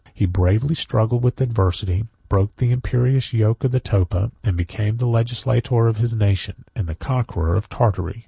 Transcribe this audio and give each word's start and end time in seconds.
He 0.15 0.25
bravely 0.25 0.73
struggled 0.73 1.23
with 1.23 1.39
adversity, 1.41 2.05
broke 2.27 2.55
the 2.55 2.71
imperious 2.71 3.33
yoke 3.33 3.63
of 3.63 3.71
the 3.71 3.79
Topa, 3.79 4.31
and 4.43 4.57
became 4.57 4.97
the 4.97 5.05
legislator 5.05 5.85
of 5.85 5.97
his 5.97 6.15
nation, 6.15 6.65
and 6.75 6.87
the 6.87 6.95
conqueror 6.95 7.55
of 7.55 7.69
Tartary. 7.69 8.19